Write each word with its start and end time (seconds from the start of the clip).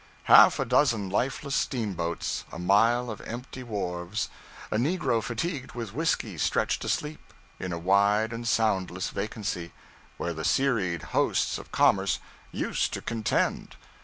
Half 0.23 0.57
a 0.59 0.65
dozen 0.65 1.11
lifeless 1.11 1.53
steamboats, 1.55 2.43
a 2.51 2.57
mile 2.57 3.11
of 3.11 3.21
empty 3.21 3.61
wharves, 3.61 4.29
a 4.71 4.77
negro 4.77 5.21
fatigued 5.21 5.73
with 5.73 5.93
whiskey 5.93 6.39
stretched 6.39 6.83
asleep, 6.83 7.19
in 7.59 7.71
a 7.71 7.77
wide 7.77 8.33
and 8.33 8.47
soundless 8.47 9.11
vacancy, 9.11 9.73
where 10.17 10.33
the 10.33 10.43
serried 10.43 11.03
hosts 11.13 11.59
of 11.59 11.71
commerce 11.71 12.17
used 12.51 12.93
to 12.93 13.01
contend! 13.03 13.75